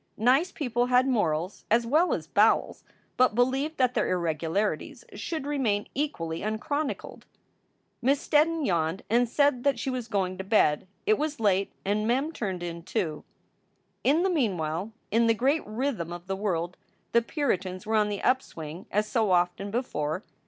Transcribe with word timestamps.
Nice 0.17 0.51
people 0.51 0.87
had 0.87 1.07
morals 1.07 1.63
as 1.69 1.85
well 1.85 2.11
as 2.11 2.25
bowels, 2.25 2.83
but 3.17 3.35
believed 3.35 3.77
that 3.77 3.93
their 3.93 4.09
irregularities 4.09 5.05
should 5.13 5.45
remain 5.45 5.87
equally 5.93 6.41
unchronicled. 6.41 7.27
Mrs. 8.03 8.17
Steddon 8.27 8.65
yawned 8.65 9.03
and 9.11 9.29
said 9.29 9.63
that 9.63 9.77
she 9.77 9.91
was 9.91 10.07
going 10.07 10.39
to 10.39 10.43
bed. 10.43 10.87
It 11.05 11.19
was 11.19 11.39
late, 11.39 11.71
and 11.85 12.07
Mem 12.07 12.31
turned 12.31 12.63
in, 12.63 12.81
too. 12.81 13.23
In 14.03 14.23
the 14.23 14.29
meanwhile, 14.31 14.91
in 15.11 15.27
the 15.27 15.35
great 15.35 15.63
rhythm 15.67 16.11
of 16.11 16.25
the 16.25 16.35
world 16.35 16.77
the 17.11 17.21
Puritans 17.21 17.85
were 17.85 17.95
on 17.95 18.09
the 18.09 18.23
upswing 18.23 18.87
as 18.89 19.05
so 19.07 19.29
often 19.29 19.69
before. 19.69 20.23